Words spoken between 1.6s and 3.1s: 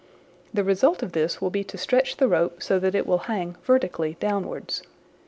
to strech the rope so that it